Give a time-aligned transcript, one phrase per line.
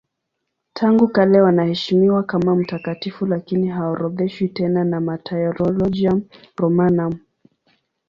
[0.73, 6.21] Tangu kale wanaheshimiwa kama mtakatifu lakini haorodheshwi tena na Martyrologium
[6.57, 7.19] Romanum.